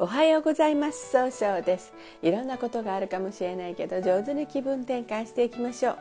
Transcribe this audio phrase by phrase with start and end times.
[0.00, 1.10] おはようございます。
[1.10, 1.92] 総称です。
[2.22, 5.98] いろんなことがあるかもしれないけど上手に気分転換していきましょう。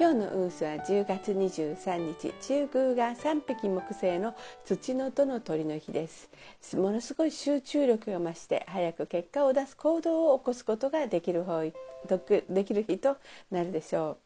[0.00, 4.34] 今日の運勢は10月23日中宮が3匹木星の
[4.64, 6.30] 土のとの鳥の日です。
[6.74, 13.18] ものすごい集中力が増して早く結果を出す行動を起こすことができる方できる日と
[13.50, 14.23] なるでしょう。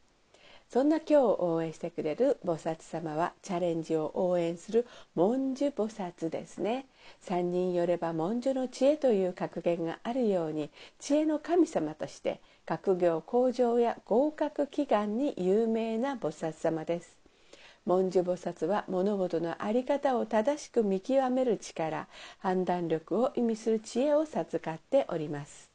[0.71, 6.85] そんな今日応援してくれる菩薩様はチャレンジを応援する文殊菩薩ですね。
[7.21, 10.69] 三人よれば文殊の知恵という格言があるように
[10.99, 17.17] 知恵の神様として学業向上や合格祈願に有名な菩薩様です。
[17.87, 22.09] 文殊菩薩は物事の在り方を正しく見極める力
[22.41, 25.68] 判断力を意味する知恵を授かっております。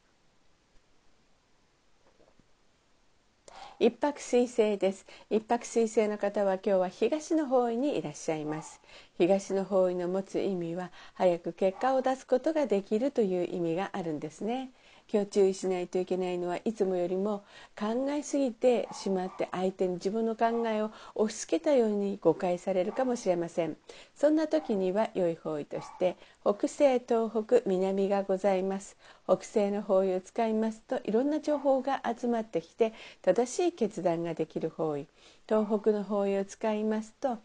[3.78, 5.06] 一泊水星です。
[5.30, 8.80] 一泊水星の方は今日は東の方位にいらっしゃいます。
[9.18, 14.72] 東の方位の持つ意味は早く結果を出すことができるという意味があるんですね。
[15.12, 17.44] 今日注意しないといけないのはいつもよりも
[17.78, 23.76] 考えすぎてしまって相手に自分の考えを押し付けたように誤解されるかもしれません。
[24.16, 28.96] そんな時には良い方位として北西東北南がございます。
[29.24, 35.06] 北西の方位を使いますといろんな情報が集まってきて正しい決断ができる方位。
[35.48, 37.38] 東北の方位を使いますと、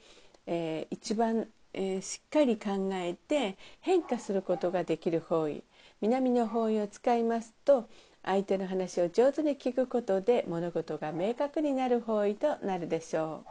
[0.48, 5.64] えー、一番、えー、しっかり考えて変化することができる方位。
[6.02, 7.90] 南の方位を使いますと
[8.24, 13.50] 相手の話を上手に聞くことで物事が明確になる方位となるでしょう。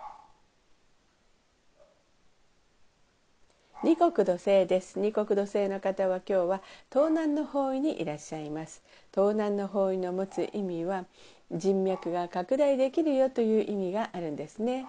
[3.85, 4.99] 二国土星です。
[4.99, 8.83] 二国土星の方は今日は東南の方位にいらっしゃいます。
[9.15, 11.05] 東南の方位の持つ意味は
[11.53, 14.87] 人脈が拡大できるよという意味があるんですね。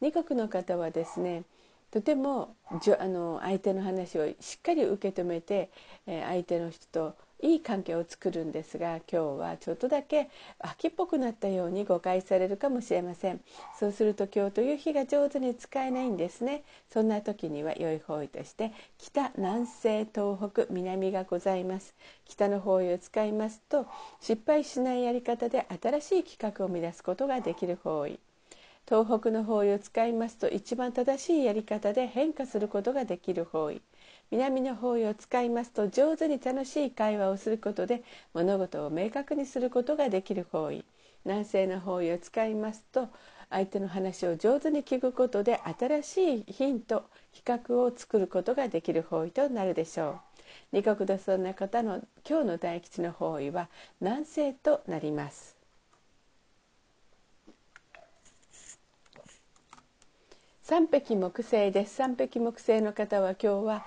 [0.00, 1.44] 二国の方はですね
[1.92, 5.70] とてもあの相手の話をしっかり受け止めて、
[6.06, 13.42] え相手の人といい関係を作るんですが今日はちょっとだけ秋っぽくなったように誤解されるかもしれません。
[13.78, 16.62] そうすると今日という日が上手に使えないんですね。
[16.90, 21.94] そんな時には良い方位として北南西東北南がございます。
[22.24, 23.86] 北の方位を使いますと
[24.18, 28.18] 失敗しないやり方で新しい企画を生み出すことができる方位。
[28.88, 33.80] 東北の方位を使いますと一番正しいやり方で変化することができる方位。
[34.30, 38.02] 南の方位を使いますと上手に楽しい会話をすることで
[38.34, 40.84] 物事を明確にすることができる方位。
[41.24, 43.08] 南西の方位を使いますと
[43.50, 47.04] 相手の話を上手に聞くことで新しいヒント
[47.34, 50.20] 企画を作ることができる方位となるでしょう。
[50.72, 53.68] 二国土そんな方の今日の大吉の方位は
[54.00, 55.61] 南西となります。
[60.72, 61.96] 三匹木星です。
[61.96, 63.84] 三匹木星の方は今日は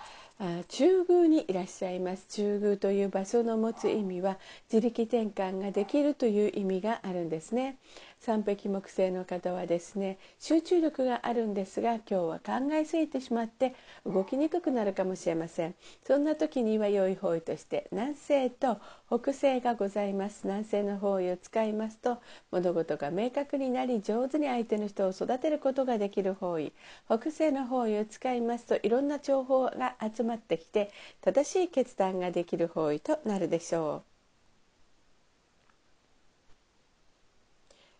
[0.67, 2.27] 中宮にいらっしゃいます。
[2.29, 4.37] 中宮という場所の持つ意味は
[4.71, 7.77] 自力転換ができるという意味があるんですね。
[8.25, 15.75] 三匹木星の方はですね集中力があるんですが今日は考えすぎてしまって動きにくくなるかもしれません。
[16.07, 20.41] そんな時には良い方位として南西と北西がございます。
[20.45, 22.17] 南西の方位を使いますと
[22.49, 26.73] 物事が明確になり上手に相手の人を育てることができる方位。
[27.05, 30.89] 北西の方位を使いますといろんな情報が集まってきて
[31.21, 34.14] 正しい決断ができる方位となるでしょう。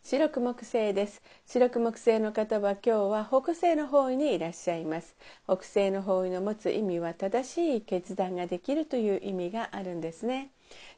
[0.08, 1.24] 白く木星です。
[1.48, 5.16] 白く木星の方は今日は北西の方位にいらっしゃいます。
[5.46, 10.52] 北西の方位の持つ意味は正しい決断ができるという意味があるんですね。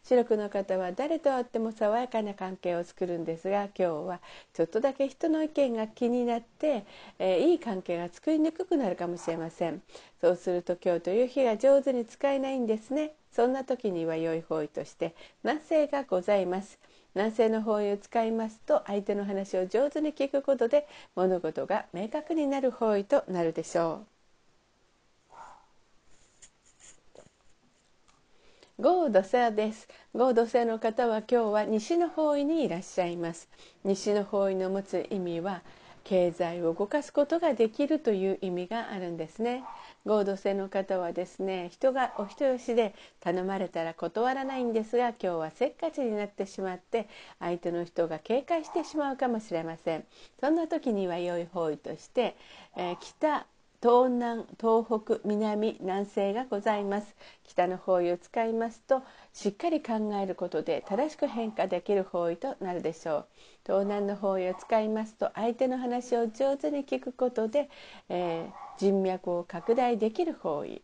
[0.03, 4.19] 白くの方は誰と会っても爽やかな関係を作るんですが今日は
[4.53, 6.83] ちょっとだけ人の意見が気になって、
[7.17, 9.81] えー、いい関係が作りにくくなるかもしれません。
[10.19, 13.13] そうすると今日という日が上手に使えないんですね。
[13.31, 15.15] そんな時には良い方位として
[15.45, 16.77] 南西がございます。
[17.15, 24.05] 南西の方位を使いますと相手の話を上手に聞くことで物事が明確になる方位となるでしょ
[28.79, 28.81] う。
[28.81, 29.87] ゴード星です。
[30.13, 33.49] ゴード星の方は今日は西の方位にいらっしゃいます。
[33.83, 35.63] 西の方位の持つ意味は
[36.03, 39.63] 経済を動かすことができるという意味があるんですね。
[40.07, 47.07] 合同性の方はですね人がお人よしで頼まれたら断らないんですが今日はせっかちになってしまって
[47.39, 50.05] 相手の人が警戒してしまうかもしれません。
[50.39, 52.35] そんな時には良い方位として、
[52.75, 53.45] えー、北
[53.79, 57.15] 東南東北南南西がございます。
[57.43, 63.25] 北の方位を使いますとしっかり考えることで正しく変化できる方位となるでしょう。
[63.65, 67.69] 東南の方位を使いますと相手の話を上手に聞くことで、
[68.09, 70.81] えー、人脈を拡大できる方位。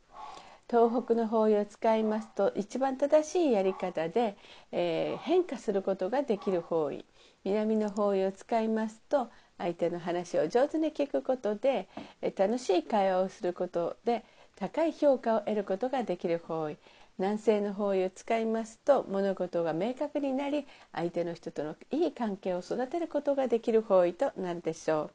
[0.70, 4.36] 東北の方位を使いますと一番正しいやり方で、
[4.72, 7.06] えー、変化することができる方位。
[7.44, 11.88] 南の方位を使いますと相手の話を上手に聞くことで、
[12.22, 14.24] え楽しい会話をすることで
[14.56, 16.78] 高い評価を得ることができる方位。
[17.20, 25.12] 南西の方位を使いますと物事が明確になり相手の人とのいい関係を育てることができる方位となるでしょう。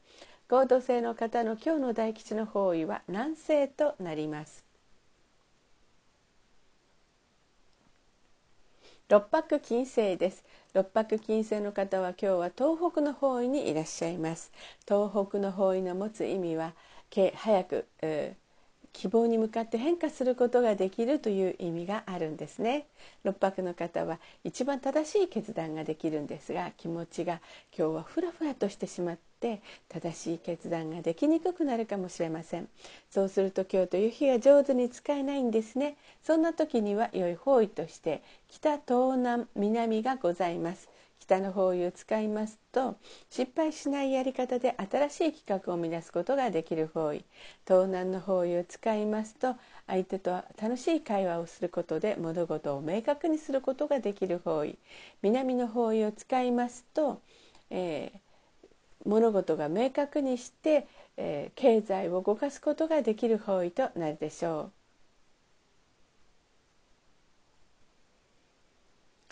[0.51, 4.65] 合同性の方の今日の大吉の方位は南西となります
[9.11, 14.51] 六白金星です六白金星の方は今日は東北の方位にいらっしゃいます
[14.87, 16.73] 東北の方位の持つ意味は
[17.35, 18.49] 早く、えー
[18.95, 22.87] 希望に向かって変化することができるという意味があるんですね
[23.23, 27.41] 六白の方は一番正しい決断ができるんですが気持ちが
[27.79, 29.28] 今日はふらふらとしてしまって
[29.89, 32.69] 正しい決断ができにくくなるかもしれません。
[33.11, 35.97] そうすると今日という日が上手に使えないんですね。
[36.23, 40.89] そんな時には良い方位として北東南南がございます。
[41.21, 42.97] 北の方位を使いますと
[43.29, 47.23] 失敗しないやり方で新しい企画を生み出すことができる方位。
[47.67, 49.57] 東南の方位を使いますと
[49.87, 54.79] 相手と楽しい会話をすることで物事を明確にすることができる方位。
[55.21, 57.21] 南の方位を使いますと、
[57.69, 58.19] えー、
[59.05, 60.87] 物事が明確にして、
[61.17, 64.73] えー、経済を動かすことができる方位となるでしょう。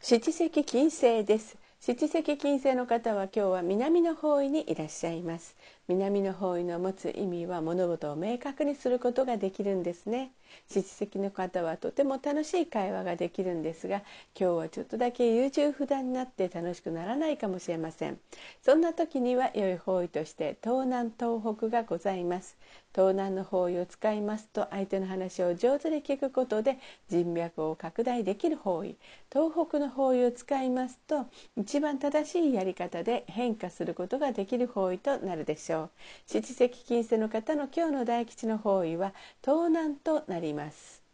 [0.03, 5.57] 七石金星です七石金星の方は今日は南の方位にいらっしゃいます。
[5.87, 10.33] 南の方位の持つ意味は物事を明確にすることができるんですね。
[10.69, 13.99] 七石の方はとても楽しい会話ができるんですが
[14.39, 18.19] 今日はちょっとだけ優柔不断になって楽しくならないかもしれません。
[18.63, 22.57] そんな時には良い方位として東南東北がございます。
[22.97, 26.79] 東南の方位を使いますと相手の話を上手に聞くことで
[27.11, 28.97] 人脈を拡大できる方位。
[29.31, 31.27] 東北の方位を使いますと
[31.59, 35.91] 一番正しいやり方で変化することができる方位となるでしょう。
[36.27, 39.13] 七石金星の方の今日の大吉の方位は
[39.45, 41.06] 東南となります。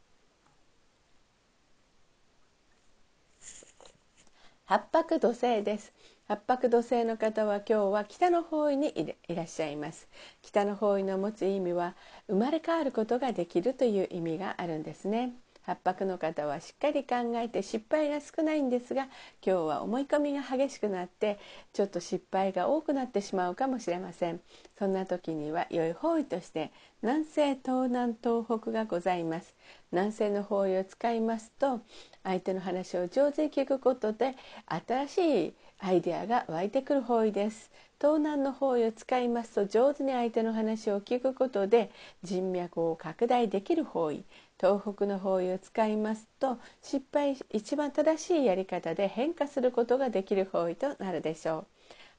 [4.72, 5.92] 八白土星です。
[6.26, 10.08] 八白土星の方は今日は北の方位にいらっしゃいます。
[10.40, 11.94] 北の方位の持つ意味は
[12.26, 15.34] 生まれ変わることができるという意味があるんですね。
[15.60, 21.38] 八白の方はしっかり考えて失敗が少ないんですが今日は思い込みが激しくなって
[21.72, 24.40] ちょっと失敗が多くなってしまうかもしれません。
[24.78, 26.72] そんな時には良い方位として
[27.02, 29.54] 南西東南東北がございます。
[29.92, 31.82] 南西の方位を使いますと
[32.24, 34.34] 相手の話を上手に聞くことで
[34.66, 37.70] 新しいアイデアが湧いてくる方位です。
[38.00, 41.90] 東南の方位を使いますと上手に相手の話を聞くことで
[42.24, 44.24] 人脈を拡大できる方位
[44.60, 51.66] 東北の方位を使いますと失敗一番正しいやり方で変化することができる方位となるでしょう。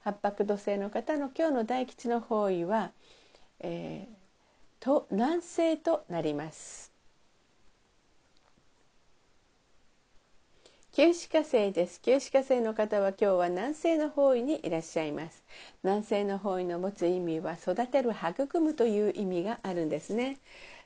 [0.03, 2.91] 八白土星の方の今日の大吉の方位は、
[3.59, 6.92] えー、と南西となります。
[10.95, 11.99] 旧歯科生です。
[12.03, 15.43] 旧歯科生の方は今日は南西の方位にいらっしゃいます。
[15.81, 20.37] 南西の方位の持つ意味は育てる育むという意味があるんですね。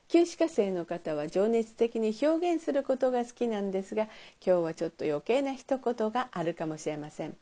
[0.08, 4.04] 旧歯科生の方は情熱的に表現することが好きなんですが
[4.42, 7.36] 今日はちょっと余計な一言があるかもしれません。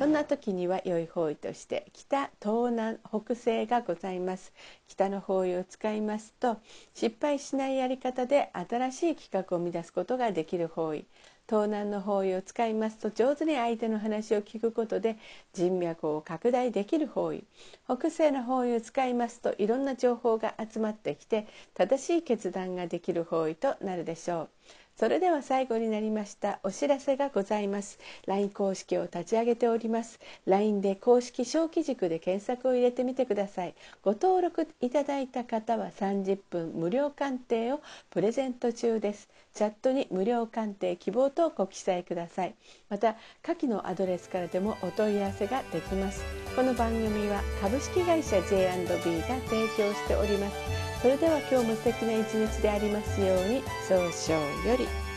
[0.00, 4.50] そんな時には良い方位として北東南北西がございます。
[4.88, 6.56] 北の方位を使いますと
[6.94, 11.04] 失敗しないやり方で新しい企画を生み出すことができる方位。
[11.46, 15.18] 東南の方位を使いますと上手に相手の話を聞くことで
[15.52, 17.44] 人脈を拡大できる方位。
[17.84, 24.48] 北西の方位を使いますといろんな情報が集まってきて正しい決断ができる方位となるでしょう。
[24.96, 27.98] それでは最後になりましたお知らせがございます。
[28.26, 30.20] LINE 公式を立ち上げております。
[30.46, 33.74] LINE で公式小規軸で検索を入れてみてください。
[34.02, 37.80] ご登録いただいた方は30分無料鑑定を
[38.10, 39.28] プレゼント中です。
[39.52, 42.54] チャットに無料鑑定希望とご記載ください。
[42.88, 46.22] また下記のアドレスからでもお問い合わせができます。
[46.56, 48.94] この番組は株式会社 J&B が
[49.48, 50.56] 提供しております。
[51.02, 53.62] それでは今日も素敵な一日でありますように。
[53.88, 55.09] 早々より。